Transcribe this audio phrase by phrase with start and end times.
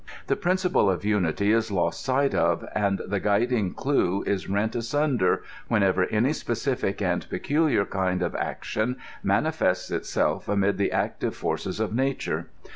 [0.25, 5.43] The principle of unity is lost sight of, and the guiding clew is rent asunder
[5.67, 11.93] whenever any specific and pecufiar kind of action manifests itself amid the active forces of
[11.93, 12.47] nature.